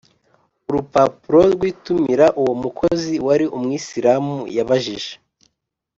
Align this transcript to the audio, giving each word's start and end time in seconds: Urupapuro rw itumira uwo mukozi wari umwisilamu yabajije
Urupapuro 0.67 1.41
rw 1.53 1.61
itumira 1.71 2.25
uwo 2.41 2.53
mukozi 2.63 3.13
wari 3.25 3.45
umwisilamu 3.57 4.37
yabajije 4.57 5.13